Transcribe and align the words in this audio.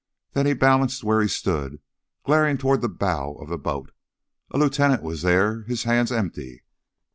Then 0.33 0.47
he 0.47 0.55
balanced 0.55 1.03
where 1.03 1.21
he 1.21 1.27
stood, 1.27 1.79
glaring 2.25 2.57
toward 2.57 2.81
the 2.81 2.89
bow 2.89 3.33
of 3.35 3.49
the 3.49 3.57
boat. 3.59 3.91
A 4.49 4.57
lieutenant 4.57 5.03
was 5.03 5.21
there, 5.21 5.61
his 5.65 5.83
hands 5.83 6.11
empty. 6.11 6.63